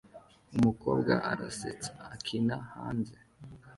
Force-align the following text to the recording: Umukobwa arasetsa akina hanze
Umukobwa 0.55 1.13
arasetsa 1.31 1.91
akina 2.13 2.55
hanze 2.71 3.15